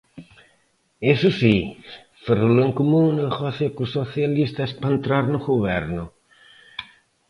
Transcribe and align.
Iso 1.13 1.29
si, 1.39 1.55
Ferrol 2.23 2.57
en 2.65 2.71
Común 2.79 3.07
negocia 3.23 3.73
cos 3.75 3.91
Socialistas 3.99 4.71
para 4.79 4.95
entrar 4.97 5.23
no 5.29 5.39
goberno. 5.49 6.03